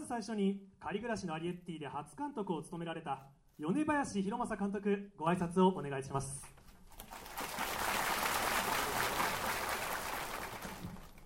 [0.00, 3.26] ず最初に仮暮らしのアリエッティで初監督を務められた
[3.58, 6.42] 米林弘正監督ご挨拶をお願いします。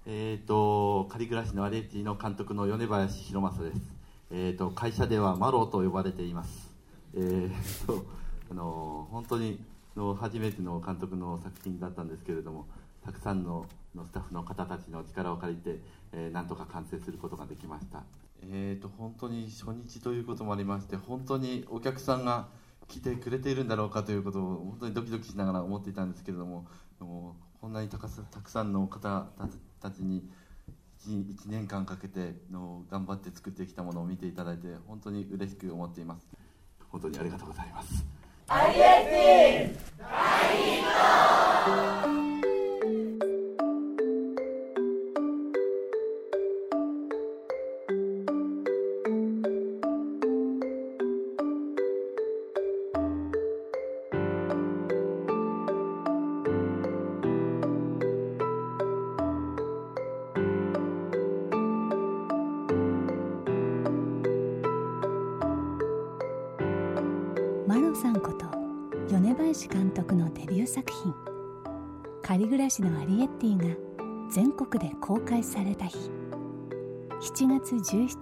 [0.06, 3.80] えーと、仮暮らしのアリエッティの監督の米林弘正です、
[4.30, 6.70] えーと、会社ではマローと呼ばれています、
[7.14, 8.04] えーと
[8.50, 9.58] あの本当に
[9.96, 12.66] の初めての監督の作品だったんですけれども
[13.02, 15.78] たくさんののスタッフの方たちの力を借りて、
[16.12, 18.02] えー、なんとか完成することができました。
[18.50, 22.48] えーと本当に初日ということもありまして本当にお客さんが
[22.88, 26.66] 来てくれているんだろうかということを本当にドキドキしながら思っていたんですけれども
[27.00, 29.26] もこんなにたくさんの方
[29.80, 30.28] たちに
[31.06, 36.26] 1, 1年間かけての頑張って作ってきたものを見ていただいて本当に嬉しく思っています。
[36.94, 38.04] 本当にありがとうございます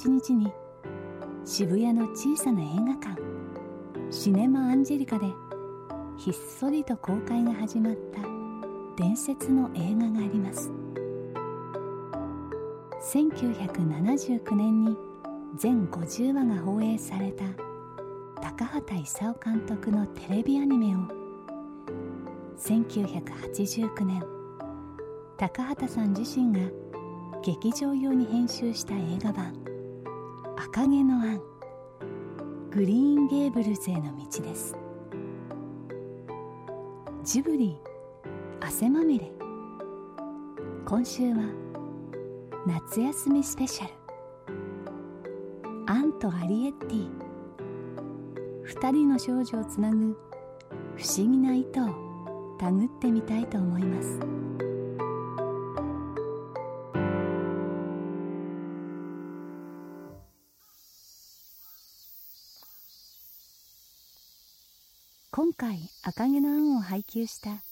[0.09, 0.53] 日に
[1.45, 3.21] 渋谷の小さな映画館
[4.11, 5.27] シネマ・アンジェリカで
[6.17, 8.23] ひっそりと公開が始まった
[8.97, 10.71] 伝説の映画があります。
[13.03, 14.97] 1979年に
[15.57, 17.45] 全50話が放映された
[18.41, 20.99] 高畑勲監督のテレビアニメを
[22.57, 24.25] 1989年
[25.37, 26.71] 高畑さん自身が
[27.45, 29.62] 劇場用に編集した映画版
[30.57, 31.43] 赤毛のアン」
[32.71, 34.77] グリーンゲーブルズへの道です。
[37.23, 37.77] ジブリ
[38.61, 39.31] 汗まみれ。
[40.85, 41.43] 今週は
[42.67, 43.93] 夏休みスペシャル。
[45.87, 47.11] アンとアリエッティ。
[48.63, 50.17] 二人の少女をつなぐ
[50.97, 51.89] 不思議な糸を
[52.59, 54.19] 手繰ってみたいと思います。
[65.35, 67.63] 今回赤毛のアンを配給した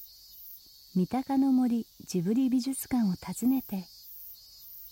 [0.94, 3.84] 三鷹の森ジブリ美術館を訪ねて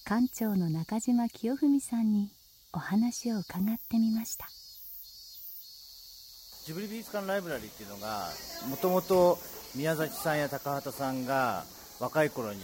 [0.04, 2.28] 館長の中島清文さんに
[2.74, 4.48] お話を伺ってみました。
[6.66, 8.28] ジブリ美術館ライブラリーっていうのが
[8.68, 9.38] もともと
[9.74, 11.64] 宮崎さんや高畑さんが
[12.00, 12.60] 若い頃に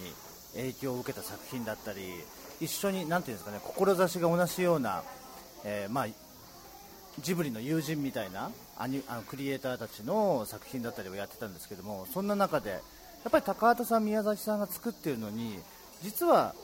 [0.53, 2.01] 影響を受けた作品だったり
[2.61, 5.03] 一緒に何ていうんですかね志が同じような、
[5.65, 6.07] えー、まあ、
[7.21, 12.77] ジブリの友人みたいなアニあのクリエイターたちの作品だったりをやってたんですけどもそんな中でや
[13.29, 15.59] っぱり高畑さん、宮崎さんが作っているのに
[16.03, 16.55] 実は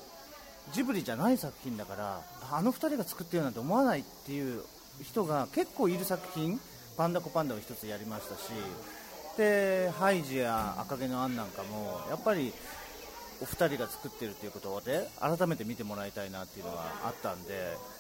[0.73, 2.21] ジブリじゃない作品だから
[2.53, 4.63] あの2人が作ってるなんて思わないっていう
[5.03, 6.61] 人が結構いる作品
[6.97, 8.51] パンダコパンダを1つやりましたし
[9.39, 12.53] でハイジや赤毛のアンなんかもやっぱり
[13.43, 17.49] お二人が作ってるということで改めて見てもらいたいなっていうのがあったんで、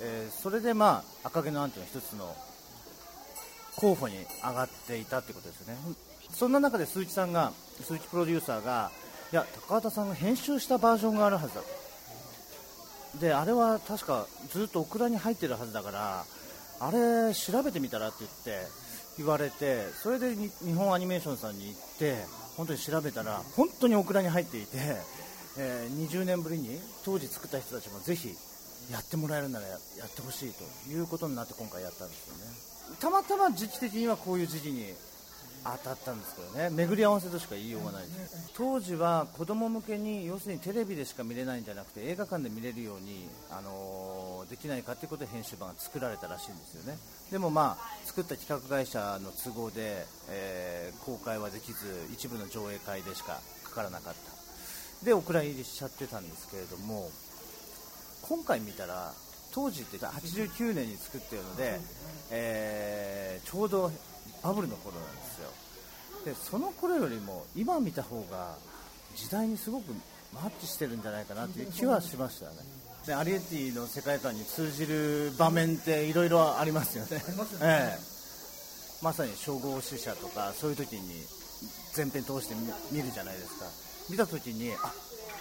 [0.01, 2.35] えー、それでまあ赤毛のアンというの一つの
[3.77, 5.79] 候補に上がっていたってことですよね。
[6.31, 8.91] そんな中で鈴木さんが鈴木プロデューサーが
[9.33, 13.19] いや高畑さんが編集したバージョンがあるはずだと。
[13.19, 16.25] であれは確かずっとオクラに入ってるはずだから
[16.79, 18.67] あれ調べてみたらって言って
[19.19, 22.25] 言われてそれで日本アニメーションさんに行って
[22.57, 24.77] 本当に調べたら本当にオクラに入っていて、
[25.59, 28.35] えー、20年ぶりに当時作った人たちもぜひ
[28.91, 32.37] やってもらえるならやってほしいということになって今回やったんですよ
[32.95, 32.97] ね。
[32.99, 34.93] たまたま時期的にはこういう時期に
[35.63, 36.71] 当たったんですけどね。
[36.71, 38.51] 巡り合わせとしか言いようがないです。
[38.57, 46.99] 当時は子供向けに要するにテレビでしか見れないんじゃなくて映画館で見れるように、あのー、できないかということで編集版が作られたらしいんですよね。
[47.31, 54.40] でもまあ作った企画会社の都合で、えー、公開はできず一部の上映会でしかかからなかった。
[55.05, 57.09] でお蔵入りしちゃってたんですけれども
[58.23, 59.13] 今回見たら
[59.53, 61.81] 当時って89年に作ってるので、
[62.31, 63.91] えー、ちょうど
[64.43, 65.51] バブルの頃なんですよ。
[66.25, 68.57] でその頃よりも今見た方が
[69.17, 69.93] 時代にすごく
[70.33, 72.59] マッチしてるんじゃないかなという気はしましたよね。
[73.07, 77.23] でアリエッティの世界観に通じる場面っていろいろありますよね。
[77.63, 77.99] ええ、
[79.03, 81.25] まさに称号死者とかそういう時に
[81.95, 82.55] 全編通して
[82.93, 84.93] 見るじゃないですか見た時にあ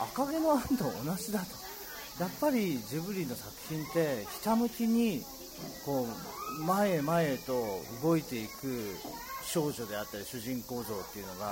[0.03, 1.45] 赤毛のアンと同じだと。
[2.19, 5.21] やっぱりジブリの作品ってひたむきに
[5.85, 6.05] こ
[6.59, 8.95] う前へ前へと動いていく
[9.45, 11.45] 少女であったり主人公像っていうのが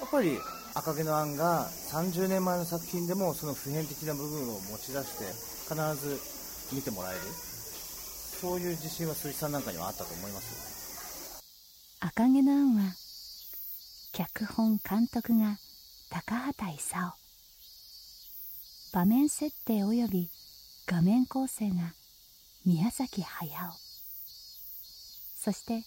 [0.00, 0.38] やっぱり
[0.74, 5.24] 赤毛のアンが30年前の作品でもその普遍的な部分を持ち出して
[5.68, 7.20] 必ず見てもらえる。
[8.40, 11.42] そういう自信は鈴木さんなんかにはあったと思います
[12.00, 12.94] 赤毛のアンは
[14.14, 15.58] 脚本監督が
[16.10, 17.14] 高畑勲。
[18.92, 20.28] 場面設定及び
[20.86, 21.94] 画面構成が
[22.66, 23.48] 宮崎駿。
[25.36, 25.84] そして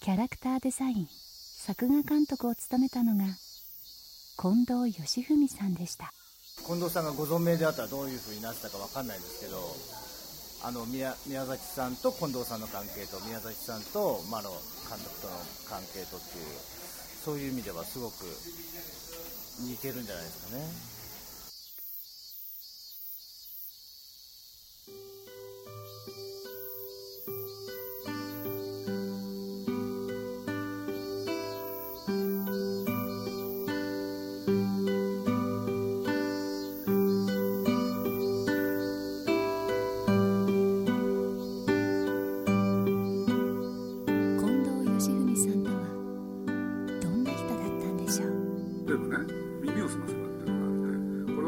[0.00, 3.24] キャラクターデザイン作画監督を務めたのが
[4.36, 6.12] 近藤義文さんでした。
[6.66, 9.56] 近藤さんがご存命であったらどういうふうになってたか分かんないんですけど
[10.68, 14.50] あの宮宮崎さんと近藤さんの関係と宮崎さんとマロ
[14.84, 15.32] 監督との
[15.64, 16.44] 関係とっていう
[17.24, 18.24] そういう意味ではすごく
[19.58, 20.99] 似てるんじゃないですかね。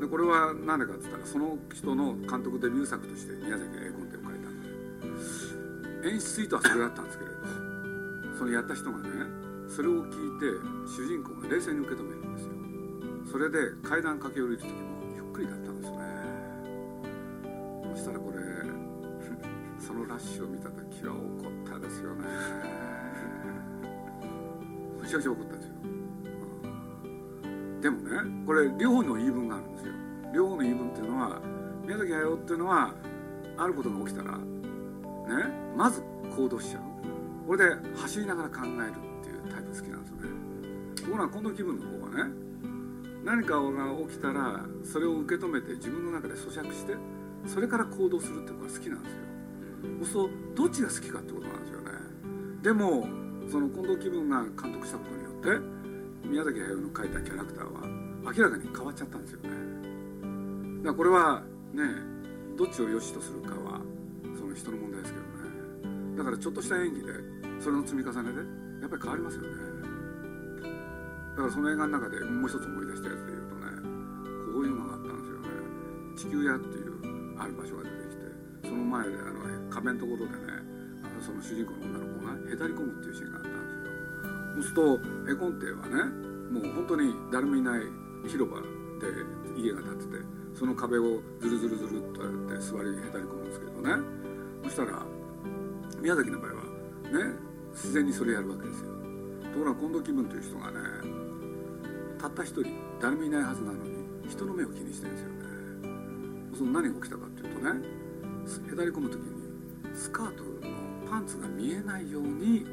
[0.00, 4.66] でこれは何でかっつったらその人の監督デビュー作として宮崎が絵コンテを書いたんで。
[6.06, 7.36] 演出意図はそれだったんですけれど
[8.38, 9.08] そのやった人がね
[9.68, 10.46] それを聞いて
[10.86, 12.52] 主人公が冷静に受け止めるんですよ。
[13.32, 14.74] それで階段駆け下りる時も
[15.16, 15.98] ゆっくりだったんですね。
[17.96, 18.38] そしたらこれ
[19.80, 22.28] そのラッシュを見た時は怒ったですよね。
[25.02, 25.74] むちゃくちゃ怒ったんですよ、
[27.80, 29.92] でもねこれ両方の言い分があるんですよ。
[30.34, 31.40] 両方の言い分っていうのは
[31.84, 32.94] 宮崎駿っていうのは
[33.56, 34.42] あることが起きたらね
[35.76, 36.02] まず
[36.34, 36.82] 行動しちゃう。
[37.46, 40.22] これで走りながら考えるっていうタイプ好きなんですよね。
[40.96, 42.32] ところが今度気分の方はね
[43.24, 46.94] 何かが起きたらそれを受け止めて自分の中で咀嚼して
[47.46, 50.22] それから行動するっていうのが好きなんですよ。
[50.24, 51.86] そうどっちが好きかってことなんですよね。
[52.62, 53.06] でも
[53.50, 55.75] その近藤気分が監督したことによって
[56.26, 57.86] 宮崎駿の描いたキャラクターは
[58.34, 59.48] 明らかに変わっちゃったんですよね。
[60.82, 61.42] だからこれは
[61.72, 61.84] ね
[62.58, 63.80] どっちを良しとするかは
[64.36, 66.18] その人の問題ですけどね。
[66.18, 67.12] だからちょっとした演技で
[67.60, 68.38] それの積み重ねで
[68.82, 69.48] やっぱり変わりますよね。
[71.36, 73.70] だからその映画の中でもう一つ思い出したやつで言うとね
[74.52, 75.48] こういうのがあったんですよね。
[76.16, 80.64] 地球屋っていうある場所が出てきてその前であの壁のところでね
[81.04, 83.55] あのその主人公の女の子がへたり込むっていうシーンがあった
[84.56, 85.00] そうすると
[85.30, 86.04] 絵コンテはね
[86.50, 87.82] もう本当に誰もいない
[88.26, 89.06] 広場で
[89.56, 93.92] 家が建っててその壁をズルズルズルっとやって座りへたり込むんですけどね。
[94.64, 95.02] そしたら
[96.00, 97.36] 宮崎の場合はね
[97.72, 98.86] 自然にそれやるわけですよ。
[99.52, 100.78] ところが近藤気分という人がね
[102.18, 102.64] たった一人
[103.00, 103.90] 誰もいないはずなのに
[104.28, 105.36] 人の目を気にしてるんですよね。
[106.56, 107.70] その何が起きたかっていうとね
[108.72, 110.50] へたり込む時にスカートの
[111.10, 112.64] パンツが見えないように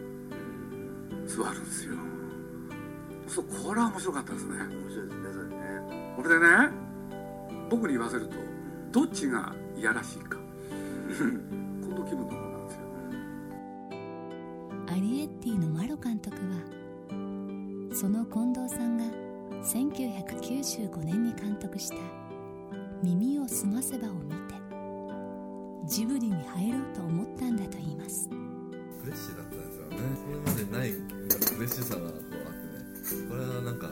[1.27, 1.93] 座るんですよ。
[3.27, 4.55] そうこれは面白かったですね。
[4.55, 6.13] 面白いですねそれね。
[6.15, 6.47] これでね
[7.69, 8.35] 僕に言わせると
[8.91, 10.37] どっちがいやらしいか。
[10.37, 10.43] こ
[11.89, 12.81] の気分の方なんですよ。
[14.87, 16.41] アリエッティのマロ監督は
[17.93, 19.05] その近藤さんが
[19.63, 21.95] 1995年に監督した
[23.01, 24.55] 「耳をすませば」を見て
[25.85, 28.29] ジブリに入ろうと思ったんだと言います
[29.01, 29.97] フレッシュだったんですよね。
[30.19, 30.97] それまでないフ
[31.59, 32.11] レッシュさがこうあ
[32.49, 32.79] ってね。
[33.29, 33.89] これはなんか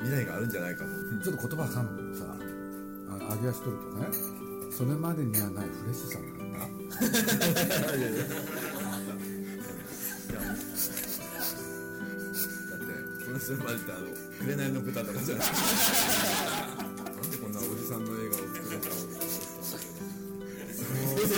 [0.00, 0.90] 未来があるんじゃないかと。
[1.22, 2.36] ちょっと言葉挟むけどさ
[3.28, 4.06] あ揚げ足取るとね。
[4.72, 6.24] それまでにはないフレッシュさが
[6.64, 6.68] あっ
[7.88, 7.96] た。
[7.96, 8.28] いやいやだっ
[13.34, 14.06] てそれまでってあの
[14.40, 15.46] 「紅の豚」とかじゃない。
[15.46, 15.54] なん
[17.30, 18.94] でこんなおじさんの映画を作れたの
[21.22, 21.30] 近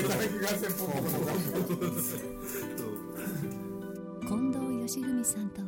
[4.95, 5.67] 藤留さんとは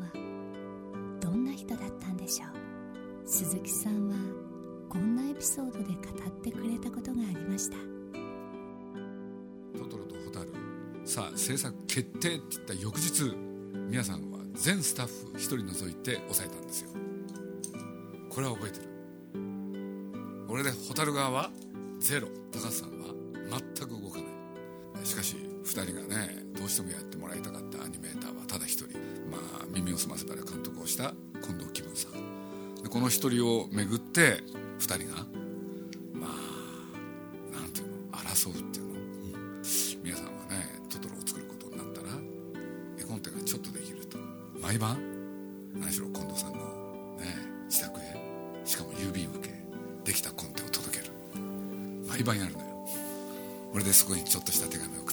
[1.21, 2.49] どんな人だったんでしょう。
[3.29, 4.15] 鈴木さんは
[4.89, 7.77] こんなエピソードで語ってくれたことがありました
[9.77, 10.53] 「トトロとホタル」
[11.05, 13.37] さあ制作決定って言った翌日
[13.91, 16.91] 皆さんは全スタッフ1人除いて抑えたんですよ。
[18.31, 18.87] これは覚えてる。
[20.47, 21.51] これで蛍側は
[21.99, 22.29] ゼロ。
[22.53, 23.13] 高橋さんは
[23.77, 25.05] 全く動かない。
[25.05, 28.85] しかし2人がねうしてもやってもらいたかったアニメーターはただ1人
[29.31, 32.83] まあ耳を澄ませばで監督をした近藤紀文さん。
[32.83, 34.43] でこの1人をめぐって
[34.79, 35.25] 2人が
[36.13, 38.95] まあなんていうの争うっていうの、
[40.03, 42.09] 皆さんはねトトロを作ることになったら
[42.99, 44.19] 絵コンテがちょっとできると。
[44.61, 44.99] 毎晩
[45.75, 46.59] 何しろ近藤さんの
[47.19, 47.27] ね
[47.69, 48.17] 自宅へ
[48.65, 49.55] しかも郵便受け
[50.05, 51.13] できたコンテを届ける。
[52.09, 52.67] 毎晩やるのよ。
[53.73, 55.06] 俺でそこにちょっとした手紙を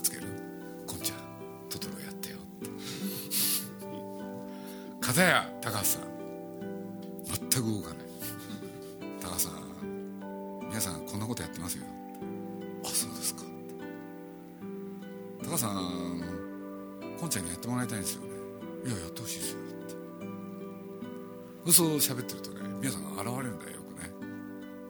[21.66, 24.12] 嘘を喋ってるとね皆さん現れるんだよよくね。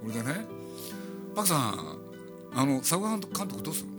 [0.03, 0.45] 俺でね
[1.35, 1.99] 「パクさん
[2.55, 3.93] あの佐賀監督どうするの?」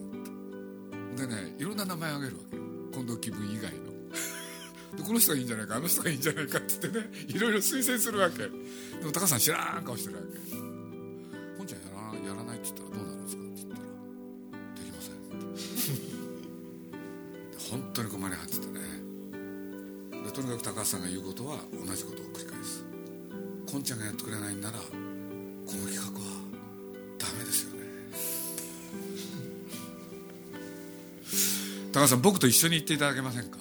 [1.15, 2.63] ってでねいろんな名前あげるわけよ。
[2.93, 3.85] 近藤気分以外の。
[4.97, 8.39] でこの人がいいんじゃないかあの人がいいんじゃないかって言ってねいろいろ推薦するわけ。
[8.45, 8.49] で
[9.05, 10.39] も高さん知らん顔してるわけ
[20.95, 22.85] 「さんが言うことは同じことを繰り返す。
[23.67, 26.11] こんちゃんがやってくれないんならこの企画は
[27.19, 27.81] ダメですよね。
[31.93, 33.59] 高橋さん僕と一緒に行っていただけませんか？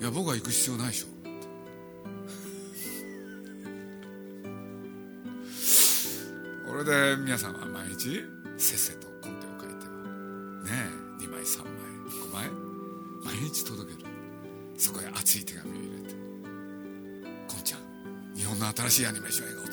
[0.00, 1.06] いや僕は行く必要ないでしょ。
[6.68, 8.22] これで皆さんは毎日
[8.58, 9.86] せっせとコンテを書いて
[10.70, 10.86] ね
[11.20, 11.72] え2枚3枚
[12.20, 12.48] 5枚
[13.24, 14.08] 毎日届ける。
[14.78, 15.95] そこへ熱い手紙を入れ
[18.56, 19.64] 「んな新しいアニメーション映画を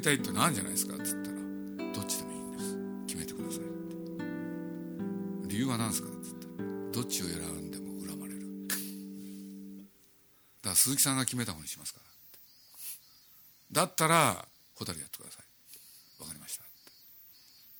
[0.00, 0.72] りたいってのあるんじゃない。
[0.72, 1.36] ですかって言ったら
[1.92, 3.66] どっちでもいいんです決めてくださいっ
[5.46, 8.40] て理由は何ですかって言ったらどっちを選んでも恨まれる。
[10.62, 14.44] だから鈴木さんが決めた方にしますからだったら
[14.78, 15.44] 蛍やってください
[16.22, 16.64] わかりました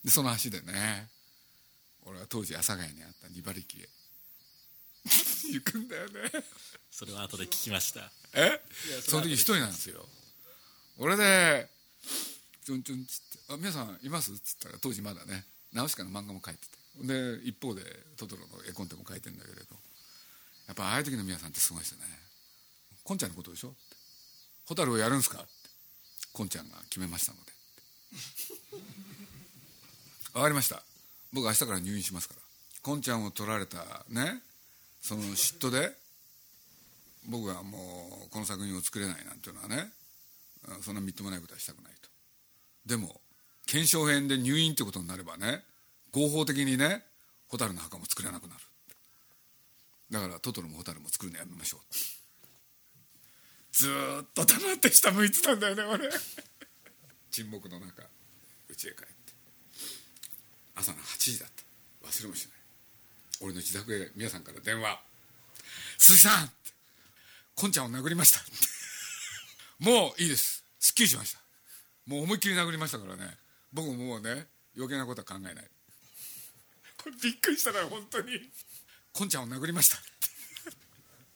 [0.05, 1.09] でその足でね
[2.07, 3.29] 俺は当時阿佐ヶ谷にあった。
[3.29, 3.89] 2馬力へ
[5.53, 6.13] 行くんだよね
[6.91, 8.13] それは後で聞きました。
[8.35, 8.61] え？
[9.03, 10.07] その時一人なんですよ
[10.99, 11.69] 俺で
[12.65, 15.47] 「チュンチュン」っつって「あ皆さんいます?」っつったら当時まだね。
[15.73, 16.79] ナウシカの漫画も描いてて。
[17.07, 17.83] で一方で
[18.17, 19.79] トトロの絵コンテも描いてんだけれど。
[20.67, 22.07] やっぱああいう時の皆さんってすごいですよね
[23.03, 23.97] 「こんちゃんのことでしょ?」って
[24.67, 25.51] 「蛍をやるんすか?」って。
[26.33, 27.53] こんちゃんが決めましたので。
[30.33, 30.85] 分かりました。
[31.33, 32.41] 僕明日から入院しますから。
[32.83, 34.43] こんちゃんを取られたね
[35.03, 35.97] その嫉妬で
[37.27, 39.93] 僕はもうこの作品を作れないなんていうのはね。
[40.83, 42.09] そんなみっともないことはしたくないと。
[42.87, 43.21] でも
[43.67, 45.63] 検証編で入院ってことになればね
[46.13, 47.05] 合法的にね
[47.49, 48.61] 蛍の墓も作れなくなる。
[50.11, 51.81] だからトトロも蛍も作るのやめましょう。
[53.73, 53.89] ず
[54.23, 56.11] っと黙って下向いてたんだよね俺。
[57.31, 58.03] 沈黙の中
[58.69, 59.33] 家へ帰って。
[60.75, 61.51] 朝の8時だっ
[62.03, 62.09] た。
[62.09, 62.61] 忘れもしない。
[63.41, 65.01] 俺の自宅へ皆さんから電話
[65.99, 66.53] 「鈴木さん!」
[67.57, 68.41] こんちゃんを殴りました
[69.81, 70.63] もういいです。
[70.79, 71.41] すっきりしました。
[72.07, 73.23] もう思いっきり殴りましたからね。
[73.73, 74.47] 僕ももうね
[74.77, 75.65] 余計なことは考えない。
[77.03, 78.41] これびっくりしたから本当に。
[79.13, 79.97] こんちゃんを殴りました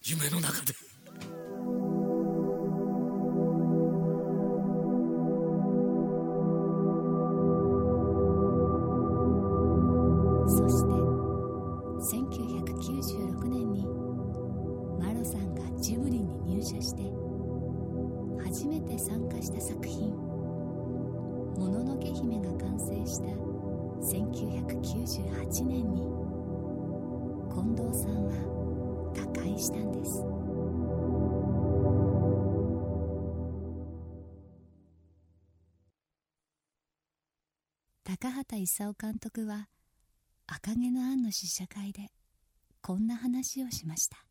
[0.03, 0.75] 夢の中で。
[38.17, 39.69] 高畑勲監督は
[40.47, 42.13] 「赤毛のアン」の試写会で
[42.81, 44.25] こんな話をしました。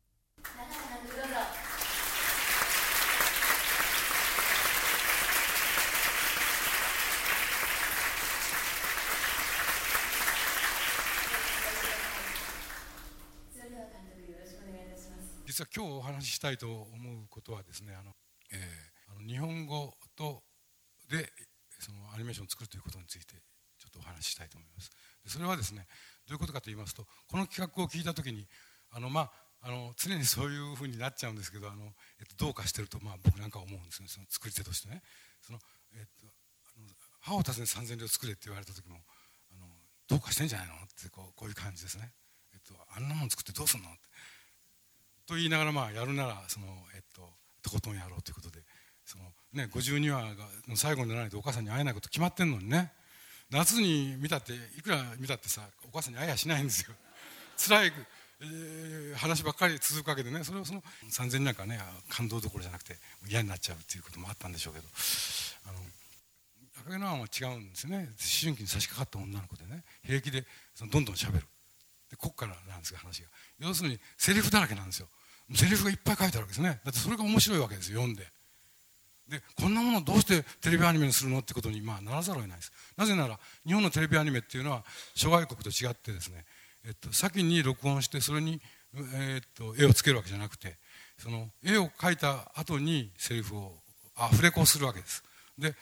[15.44, 18.16] 実は今日お話ししたいと思うことはですねあの、
[18.50, 20.42] えー、あの日本語と
[21.10, 21.30] で
[21.78, 23.34] そのアニメーションを作るということについて
[23.94, 24.90] とお話ししたいと思います。
[25.26, 25.86] それはですね
[26.28, 28.46] どういうことかと言いますとこの企画を聞いた時に
[28.92, 29.30] あのまあ
[29.66, 31.84] あの常にそういうふうになっちゃうんですけどあの、
[32.20, 34.08] えっと、どうかしてると、まあ、僕なんか思うんですね。
[34.08, 35.00] その作り手としてね。
[35.40, 35.58] その、
[35.96, 36.28] えっと、
[36.76, 36.88] あの
[37.20, 39.00] 歯を訪ね三千両作れって言われた時も
[39.52, 39.64] あの
[40.06, 42.12] どうかしてんじゃないのってこうこういう感じですね、
[42.52, 43.98] えっと、あんなもん作ってどうすんのって。
[45.26, 47.32] と言いながらまあやるならその、えっと、
[47.62, 48.60] とことんやろうということで
[49.06, 49.24] その、
[49.54, 50.36] ね、52話
[50.68, 52.92] の最後にならないとお母さんに会えないこと決まってんのにね。
[53.54, 56.92] 夏に見たっていくら見たってさお母さんに会えやしないんですよ。
[57.56, 57.92] 辛い、
[58.40, 64.88] えー、話ばっかり続くわけでねそれをその3000なんかね感動どころじゃなくて嫌になっちゃうっていうこともあったんでしょうけど
[65.66, 65.86] あの
[66.80, 67.96] 赤毛のアンは違うんですね。
[67.98, 68.06] 思
[68.42, 70.44] 春期に差し掛かった女の子でね平気で
[70.74, 71.46] そのどんどんしゃべる。
[72.10, 73.28] でこっからなんですが話が。
[73.60, 75.08] 要するにセリフだらけなんですよ。
[75.54, 76.80] セリフがいっぱい書いてあるわけですね。
[76.84, 78.28] だってそれが面白いわけですよ読んで。
[79.28, 86.44] でこんなものどうしてテレビアニメにするのってことにまあならざるを得ないですなぜなら日本のテレビアニメっていうのは諸外国と違ってですね、
[86.86, 88.60] えっと、先に録音してそれに、
[89.14, 90.76] えっと、絵をつけるわけじゃなくて
[91.18, 93.72] その絵を描いた後にセリフを
[94.16, 95.24] アフレコするわけです
[95.58, 95.74] で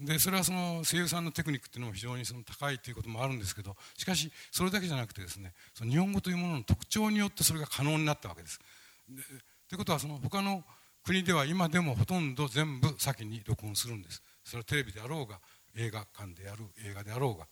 [0.00, 8.58] でそれはその声優さんのテクニックっていうのも非常にその高いということもあるんですけどしかしそれだけじゃなくてですねその日本語というものの特徴によってそれが可能になったわけです。
[9.68, 10.64] ということはその他の
[11.04, 14.22] 国では今でもほとんど全部先に録音するんです。
[14.44, 15.40] それはテレビであろうが
[15.76, 17.46] 映画館である映画であろうが。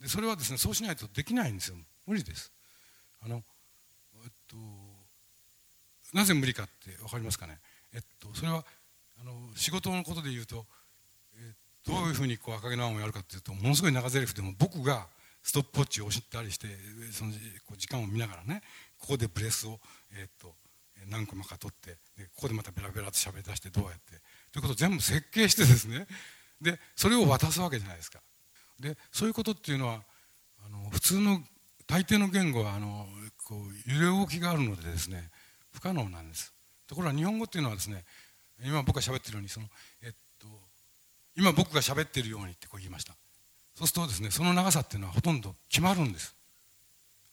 [0.00, 1.76] でそれはですねそうしないとできないんですよ。
[2.06, 2.52] 無理です。
[3.24, 3.42] あの、
[4.22, 4.56] えっと、
[6.12, 7.58] なぜ無理かって分かりますかね？
[7.92, 8.64] えっとそれは
[9.20, 10.66] あの仕事のことで言うと、
[11.36, 11.54] え
[11.86, 15.06] どういうふうにこう赤毛のアンをやるかっていうとものすごい長台詞でも僕が
[15.42, 16.68] ストップウォッチを押したりして
[17.12, 17.32] その
[17.76, 18.62] 時間を見ながらね
[18.98, 19.78] ここでブレスを、
[20.16, 20.54] えっと
[21.08, 24.20] 何個もか取ってでここでまたベラベラと喋り出してどうやって。
[24.52, 26.06] ということを全部設計してですね。
[26.60, 28.20] でそれを渡すわけじゃないですか。
[28.78, 30.02] でそういうことっていうのは
[30.64, 31.40] あの普通の
[31.86, 33.06] 大抵の言語はあの
[33.44, 35.30] こう揺れ動きがあるのでですね
[35.72, 36.52] 不可能なんです。
[36.86, 38.04] ところが日本語っていうのはですね
[38.64, 39.66] 今僕が喋ってるようにその、
[40.02, 40.46] えっと、
[41.36, 43.14] 今僕が喋ってるようにってこう言いました。
[43.74, 46.34] そうするとですねその長さっていうのはほとんど決まるんです。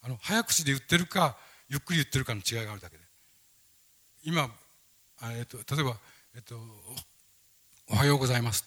[0.02, 1.36] あの早口で言ってるか
[1.68, 3.01] ゆっくり言ってるかの違いがあるだけで
[4.24, 4.48] 今、
[5.36, 5.96] えっと、例えば、
[6.36, 6.56] えっと
[7.90, 8.64] 「おはようございます」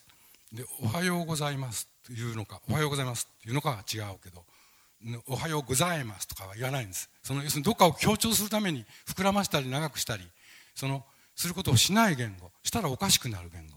[0.51, 4.45] で「おはようございます」というのか「おはようございます」っていうのかは違うけど
[5.27, 7.09] 「おはようございます」とかは言わないんです。
[7.23, 10.29] その要するにどっかを強調するために膨らましたり長くしたり
[10.75, 13.75] そのすることをしない言語したらおかしくなる言語。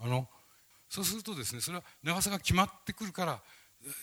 [0.00, 0.28] あの
[0.88, 3.42] そうするとですねそれは長さが決まってくるから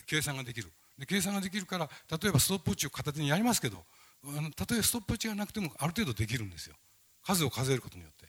[0.06, 0.72] 計算ができる。
[0.98, 3.84] で計算ができるから例えばストップウォッチを片手にやりますけど
[4.24, 6.76] あのたとえストップウォッチがなくてもある程度できるんですよ。
[7.26, 8.26] 数を数えることによって。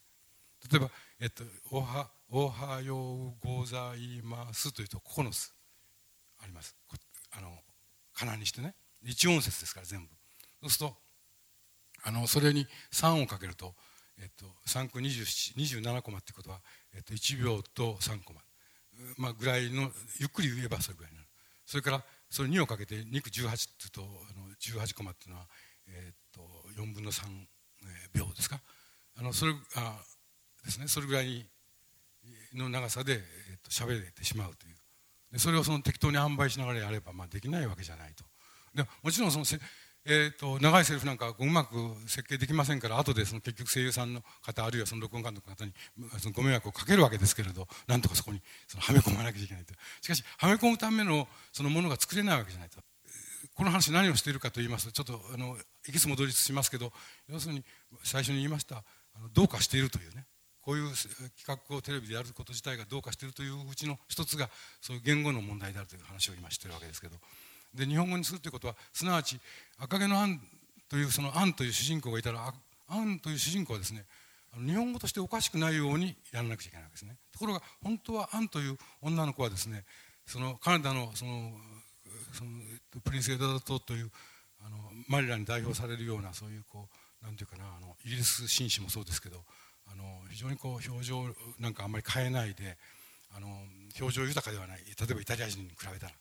[0.71, 5.53] 例えば、えっと、おはおはようございますというと9つ
[6.43, 6.75] あります。
[7.33, 7.51] あの
[8.15, 8.75] かなにしてね。
[9.03, 10.09] 一音節ですから全部。
[10.63, 10.97] そうすると
[12.05, 13.75] あのそれに3をかけると、
[14.19, 16.61] えっと、3区27コマっていうことは、
[16.95, 18.41] えっと、1秒と3コマ、
[19.19, 21.29] まあ、ぐらいのゆっくり言えばそれぐらいになる。
[21.67, 24.05] それからそれ2をかけて2区18っていうとあ
[24.39, 25.47] の18コマっていうのは、
[25.89, 26.41] えっと、
[26.81, 27.27] 4分の3
[28.15, 28.61] 秒ですか。
[29.19, 29.99] あのそれあ
[30.65, 31.47] ですねそれぐらい
[32.55, 33.21] の長さで、えっ
[33.63, 34.77] と、喋れてしまうという。
[35.33, 38.25] でそれをその適当に販売しながらやれば、まあ、できないわけじゃないと。
[38.75, 39.59] でもちろんそのせ、
[40.05, 41.75] えーと、長いセリフなんかうまく
[42.07, 45.73] 設計できませんから後でその結局声優さんの方あるいはその録音監督の方に
[46.19, 49.75] そのご迷惑をかけるわけですけれどなんとかそこにそのはめ込まなきゃいけないと。
[50.01, 52.81] しかしはめ込むためのそのものが作れないわけじゃないと。
[53.55, 55.57] この話何をしているかと言いますとちょっとあの
[55.89, 56.93] いきつ戻りしますけど
[57.29, 57.65] 要するに
[58.03, 58.85] 最初に言いました
[59.33, 60.25] どうかしているというね
[60.61, 64.51] こういう企画をテレビでやること自体がどうかしているといううちの一つが
[64.81, 67.17] そういう言語の問題であるという話を今してるわけですけど。
[67.75, 69.39] で日本語にするということはすなわち
[69.79, 70.41] 赤毛のアン
[70.89, 72.53] というそのアンという主人公がいたら
[72.89, 74.05] アンという主人公はですね
[74.57, 77.17] 日本語としておかしくないようにやらなくちゃいけないわけですね。
[77.33, 79.85] ところが本当はアンという女の子はですね
[80.25, 81.53] そのカナダのその
[82.33, 82.51] その
[83.05, 84.11] プリンス・エドダトという
[84.65, 89.45] あのマリラに代表されるようなそういうこうなんていうかなあのイギリス紳士もそうですけど
[89.91, 91.25] あの非常にこう表情
[91.59, 92.77] なんかあんまり変えないで
[93.37, 93.49] あの
[94.01, 94.79] 表情豊かではない。
[94.79, 96.13] 例えばイタリア人に比べたら。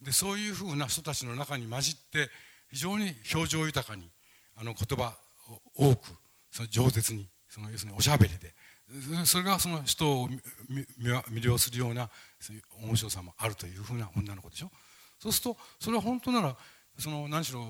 [0.00, 2.30] でそういうふうな人たちの中に混じって
[2.70, 4.10] 非常に表情豊かに
[4.56, 5.14] あの言葉
[5.76, 6.16] を多く
[6.50, 8.54] その饒舌にその要するにおしゃべりで。
[9.24, 10.28] それがその人を
[10.68, 12.10] 魅了するような
[12.82, 14.70] 面白さもあるというふうな女の子でしょ。
[15.20, 16.56] そうするとそれは本当なら
[17.00, 17.64] その何しろ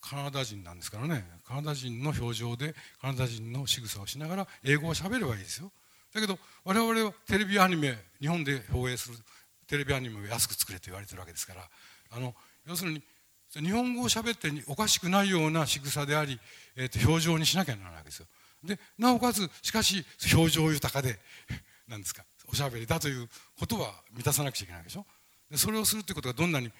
[0.00, 1.24] カナダ人なんですからね。
[1.46, 5.70] カナダ人の表情でカナダ人の仕草をしながら英語を喋ればいいですよ。
[6.12, 9.18] だけど我々はテレビアニメ日本で放映する
[9.66, 11.62] テレビアニメを安く作れと言われてるわけですから。
[12.10, 12.34] あの
[12.66, 13.02] 要するに
[13.50, 16.40] 日本語を喋っておかしくないような仕草であり、
[16.76, 18.26] えー、と表情にしなきゃならないわけですよ。
[18.64, 21.18] でなおかつしかし表情豊かで
[21.86, 25.06] 何ですかおしゃべりだということは満たさなくちゃいけないでしょ。
[25.50, 26.72] でそれをするということがどんなに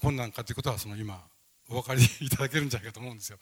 [0.00, 1.22] 困難かということはその今
[1.72, 3.38] お分かりいただけるんじゃないかと思うんですよ。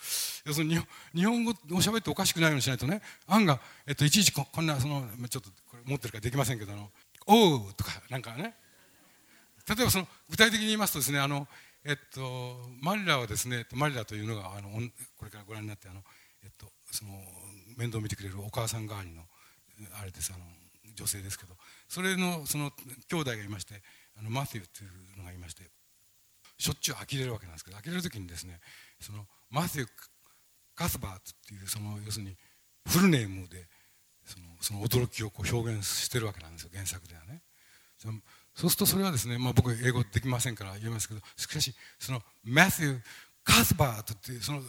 [0.46, 0.78] 要するに
[1.14, 6.90] 日本語をしゃべっておかしくないようにしないとね案が、えっと、いちいちこんなそのちょっとこれ持ってるからできませんけどの
[7.26, 8.54] 「おう」とかなんかね。
[9.68, 11.46] 例えばその具体的に言いますとですねあの、
[11.84, 14.70] えっと、マリラはですねマリラというのがあの
[15.16, 16.02] これからご覧になってあの、
[16.42, 17.12] えっと、その
[17.76, 19.22] 面倒を見てくれるお母さん代わりの
[20.00, 20.44] あれですあの
[20.94, 21.54] 女性ですけど
[21.88, 22.72] それのその
[23.08, 23.80] 兄弟がいまして
[24.18, 25.62] あのマティウっていうのがいまして
[26.60, 28.60] しょっちゅう呆れるわけなんですけど呆れる時にですね
[29.00, 29.88] そのマティウ・
[30.74, 32.36] カスバーっていうその要するに
[32.86, 33.66] フルネームで
[34.26, 37.42] そのその驚きをこう表現してるわけなんですよ原作ではね。
[38.54, 43.02] そうするとそれはですね、まあ、僕英語できませんから言えますけどしかしそのマティウ・
[43.44, 44.62] カスバートっていうその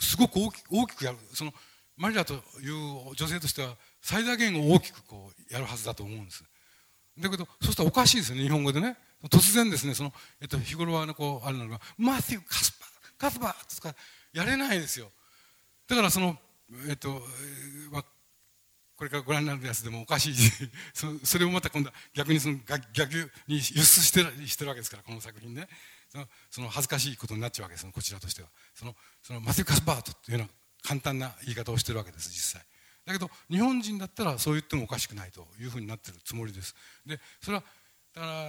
[0.00, 1.52] すごく大き大きくやるその
[1.96, 6.42] マリラという女性としては最大限を大きくこうやるはずだと思うんです
[7.18, 8.96] だけどそうしたらおかしいですよね日本語でね
[9.28, 12.86] 突然ですねその、えっと、日頃はねこうあるのが「マティウカスパ
[13.18, 13.94] カスパ」とか
[14.32, 15.10] やれないですよ。
[15.86, 16.38] だからその
[16.88, 17.20] えっと、
[17.90, 18.04] まあ、
[18.96, 20.34] これからご覧になるやつでもおかしい
[20.94, 22.58] そそれをまた今度は逆にその
[22.92, 25.68] 逆に輸出してしてるわけですからこの作品ね。
[26.08, 28.48] そのその恥ずかしいことになっちゃうわけですこちらとしては。
[28.74, 30.52] そのそのマティウカスバートっていうような
[30.82, 32.66] 簡単な言い方をしてるわけです実際。
[33.06, 36.74] だけど日本人だったらそう言ってもおかしくないというふうになってるつもりです。
[37.06, 37.64] でそれは
[38.14, 38.46] だから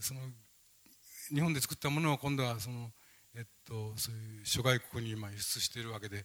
[0.00, 0.20] その
[1.34, 2.90] 日本で作ったものを今度はその、
[3.34, 6.24] えっと、そういう諸外国に今輸出しているわけで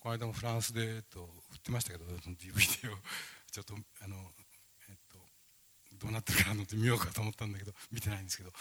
[0.00, 2.96] この間もフランスで、えっと、売ってましたけどその DVD を
[3.52, 4.16] ちょっとあの、
[4.88, 5.18] えっと、
[5.98, 8.52] どうなってるかなと見ようかと思ったんだけど見てないんですけど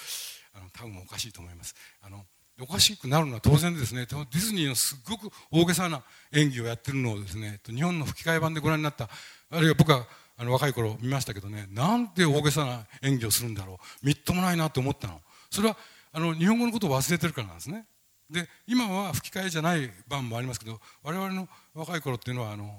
[0.54, 1.76] あの多分おかしいと思います。
[2.02, 2.26] あの
[2.60, 9.10] おかしくなるのは当然ですねディズニーのすごく大げさな演技をやってるのをですね日本の吹き替え版でご覧になった
[9.50, 10.06] あるいは僕は
[10.42, 14.06] あの若い頃見ましたけどねなんて大げさな演技をするんだろう。
[14.06, 15.22] みっともないなと思ったの。
[15.52, 15.78] それは
[16.12, 17.86] あの日本語のことを忘れてるからなんですね。
[18.28, 22.74] で今は吹き替えじゃない版もありますけど我々の若い頃っていうのはあの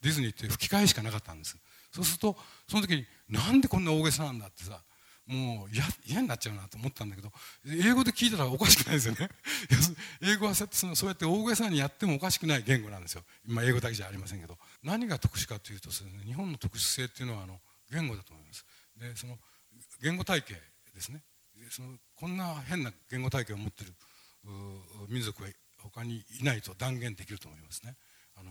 [0.00, 1.54] ディズニーって吹き替えしかなかったんです。
[1.90, 2.34] そうすると
[2.66, 4.80] その時になんでこんな大げさなんだってさ
[5.26, 5.68] もう
[6.06, 7.30] 嫌になっちゃうなと思ったんだけど
[7.66, 9.28] 英語で聞いたらおかしくないですよね。
[10.22, 14.56] 英語はそうやって大げさにやってもおかしくない言語なんですよ、まあ、英語だけじゃありませんけど。
[14.82, 18.64] 何が特殊かというと、ね、日本の特殊性っていうのはあの言語だと思います。
[18.98, 19.38] でその
[20.00, 20.54] 言語体系
[20.94, 21.22] ですね。
[21.70, 23.92] そのこんな変な言語体系を持ってる
[25.08, 27.96] 民族は他にいないと断言できると思いますね。
[28.36, 28.50] あの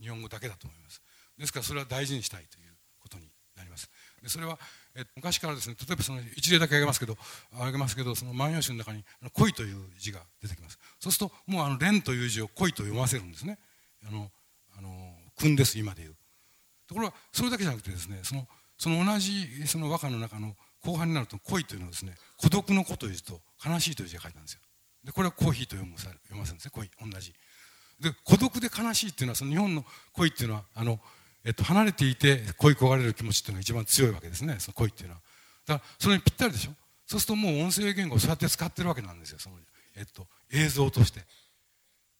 [0.00, 1.00] 日本語だけだと思います。
[1.38, 3.90] ですからそれは大事にしたいということになります。
[4.22, 4.58] でそれは
[4.94, 7.16] え昔からですね例えばその一例だけ挙げますけど
[7.52, 10.78] 挙げますけどその万葉集の中に「恋」という字が出てきます。
[11.00, 13.58] そうするともうあの「蓮」という字を「恋」と読ませるんですね。
[14.06, 14.30] あの
[14.76, 16.14] あの訓です今でいう。
[16.86, 24.60] ところがそれだけじゃなくてですねそのその同じその和歌の中の後半になると「恋」というのはですね孤独の「子」というと悲しいという字が書いてあるんですよ。
[25.04, 26.70] でこれはコーヒーと読む読ませるんですね。
[26.72, 27.34] 恋同じ。
[28.00, 31.00] で孤独で悲しいっていうのはその日本の恋っていうのはあの
[31.44, 34.56] えっと、離れていて恋焦がれる気持ちっていうのが一番強いわけですね。
[34.58, 35.20] その恋っていうのは。
[35.66, 36.72] だからそれにぴったりでしょ。
[37.06, 39.38] そうするともう音声言語をそうやって使ってるわけなんですよ。
[39.38, 39.56] その、
[39.94, 41.20] えっと、映像として。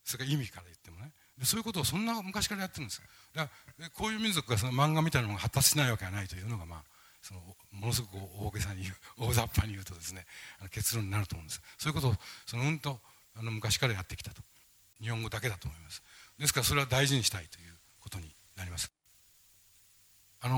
[0.03, 1.11] それから意味から言ってもね。
[1.43, 3.01] そういうことをそんな昔からやってるんです。
[3.33, 6.83] だからこういう民族がその漫画みたいなものが発達しないわけがないというのが、まあ、
[7.21, 10.25] そのものすごく大げさに言う大雑把に言うとですね
[10.71, 11.61] 結論になると思うんです。
[11.77, 12.13] そういうことを
[12.45, 12.99] そのうんと
[13.37, 14.41] あの昔からやってきたと。
[15.01, 16.01] 日本語だけだと思います。
[16.39, 18.91] ですからそれは大事にしたいということになります。
[20.41, 20.55] あの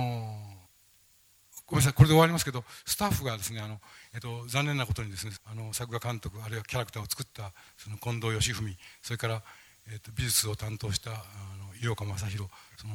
[1.66, 3.80] ごめんなさいこれで終わりますけどスタッフがですねあの、
[4.14, 9.44] えっと、残念なことにですねあの作画監督あるいはキャラクターを作ったその近藤義文それから、
[9.90, 12.94] えっと、美術を担当したあの井岡正弘その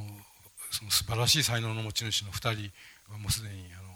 [0.71, 2.73] その素晴らしい才能の持ち主の2人
[3.13, 3.89] はもうすでにあの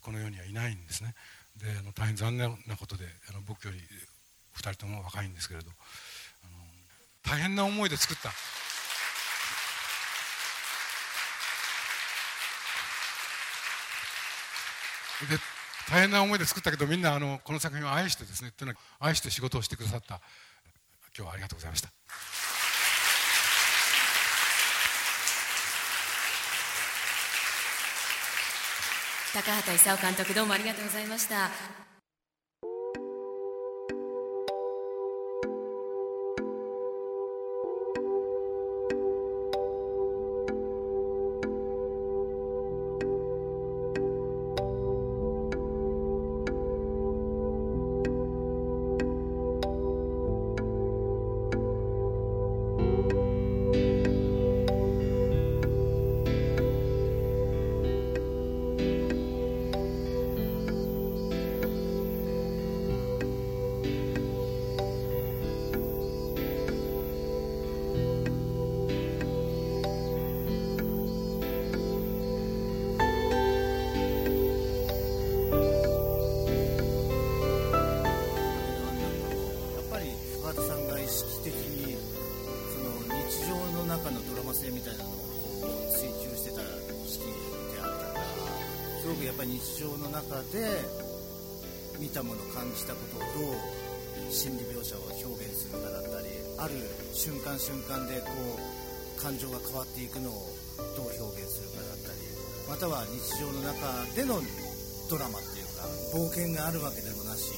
[0.00, 1.14] この世にはいないんですね。
[1.58, 5.70] であの大変残念なことであの僕より2人とも若いんですけれど
[6.44, 6.52] あの
[7.22, 8.30] 大変な思いで作った。
[15.30, 15.38] で
[15.88, 20.20] 大変な思いで作ったけどみんなあのこの作品を愛してですねというのは愛して仕事をしてくださった。
[21.16, 21.88] 今日はありがとうございました。
[29.32, 31.85] 高畑勲監督どうもありがとうございました。
[89.46, 90.82] 日常の中で
[91.98, 96.26] 見たもの感じたことをどう心理描写を表現するかだったり
[96.58, 96.74] ある
[97.14, 98.26] 瞬間瞬間でこ
[98.58, 100.34] う感情が変わっていくのを
[100.98, 102.26] どう表現するかだったり
[102.68, 103.78] または日常の中
[104.18, 104.42] での
[105.08, 107.54] ドラマっていうか冒険があるわけでもなし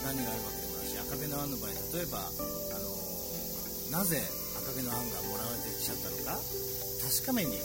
[0.00, 2.32] 何があるわけでもなし赤毛のアンの場合例えば、あ
[3.92, 4.16] のなぜ
[4.64, 7.60] 赤毛のアンがもらわれてきちゃったのか確かめに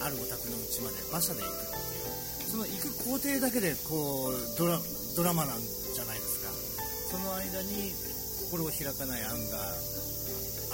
[0.00, 1.52] あるお宅の家まで馬車で行く。
[1.52, 1.81] っていう
[2.52, 4.76] その行く工程だけでこうドラ
[5.16, 6.52] ドラマなんじゃないですか。
[7.08, 7.88] その間に
[8.52, 9.56] 心を開かないアンが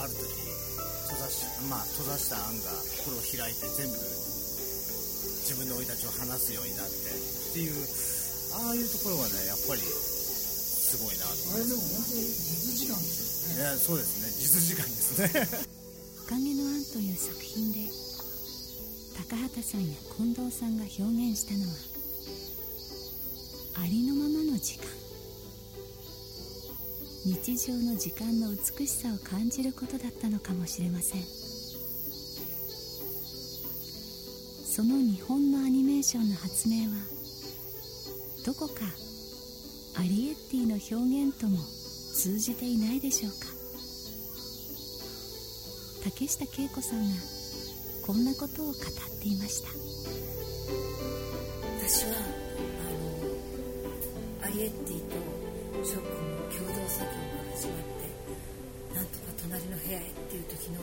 [0.03, 0.27] ある時
[1.07, 7.79] 閉ざし,、まあ、閉ざしたアンが心を開いて全部自分の生い立ちを話すようになってっていう
[8.59, 13.63] ああいうところはねやっぱりすごいなとあれでも本当に実時間ですよね。
[13.63, 14.35] いやそうですね。
[14.35, 15.47] 実時間ですね
[16.27, 17.87] 「影のアン」という作品で
[19.29, 21.75] 高畑さんや近藤さんが表現したのは
[23.85, 24.87] ありのままの時間。
[27.27, 31.23] 日常の時間の美しさを感じることだったのかもしれません。
[34.65, 36.95] その日本のアニメーションの発明は
[38.47, 38.87] どこか
[40.01, 40.95] アリエッティの表
[41.29, 41.59] 現とも
[42.15, 43.37] 通じていないでしょうか。
[46.05, 47.38] 竹下恵子さんが
[48.09, 48.75] こんなことを語っ
[49.21, 49.69] ていました。
[51.85, 52.25] 私はあ
[54.41, 55.15] のアリエッティと
[55.85, 56.17] ショックの
[56.49, 60.81] 共同作業が始まってなんとか隣の部屋へっていう時の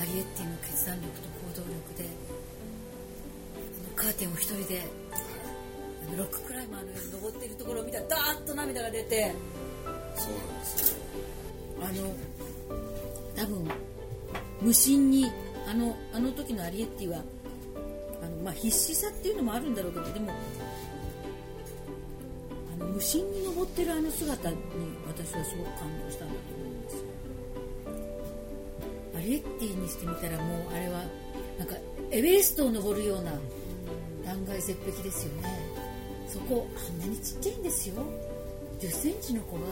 [0.00, 1.28] アリエッティの決断力と
[1.62, 2.10] 行動力で
[3.94, 4.82] カーテンを一人で
[6.18, 9.32] ロッククライマーのように登っているところを見たらダーッと涙が出て
[10.16, 10.98] そうなんですよ。
[11.84, 12.12] あの
[13.36, 13.70] 多分
[14.60, 15.30] 無心に
[15.68, 17.18] あのあの時のアリエッティは
[18.22, 20.32] あの、まあ、必死さっていうのもあるんだろうけどでも
[22.74, 24.56] あの無心に登ってるあの姿に
[25.06, 27.04] 私はすごく感動したんだと思うんです
[29.16, 31.02] アリエッティにしてみたらもうあれは
[31.58, 31.76] なんか
[32.10, 33.32] エベレストを登るような
[34.24, 35.82] 断崖絶壁ですよね。
[36.28, 37.96] そこあんなにちっちゃいんですよ。
[38.80, 39.62] 1 0センチの子が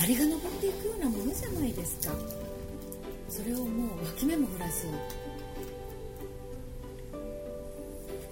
[0.00, 2.14] アリが登っていくようなものじゃないですか。
[3.38, 4.88] それをもう脇目も振らず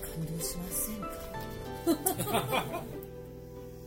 [0.01, 0.97] 感動しません
[1.95, 2.83] か？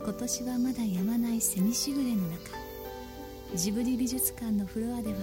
[0.02, 2.56] 今年はまだやまないセミしぐれの中
[3.54, 5.18] ジブリ美術館のフロアでは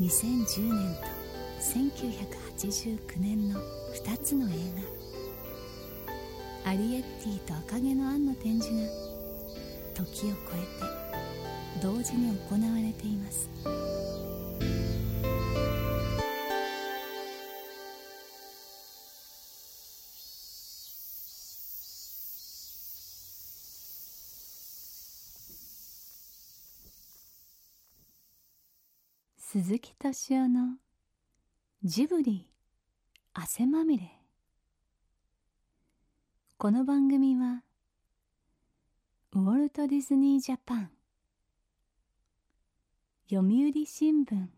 [0.00, 1.02] 2010年と
[1.60, 3.60] 1989年の
[3.94, 4.52] 2つの映
[6.64, 8.88] 画「アリエッティと赤毛のアン」の展示が
[9.92, 10.60] 時を超え
[11.76, 13.50] て同時に行われています。
[29.56, 30.78] 鈴木敏夫の
[31.84, 32.50] ジブリ
[33.34, 34.10] 汗まみれ。
[36.56, 37.62] この番組は
[39.32, 40.90] ウォルト・ディズニー・ジャパン。
[43.30, 44.48] 読売新聞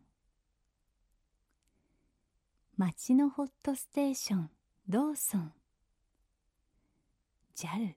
[2.79, 4.51] 町のホットステーション
[4.91, 5.51] ローソン。
[7.57, 7.95] JAL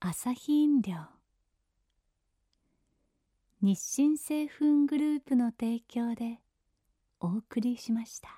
[0.00, 0.96] 朝日飲料。
[3.62, 6.40] 日清製粉グループの提供で
[7.20, 8.37] お送りしました。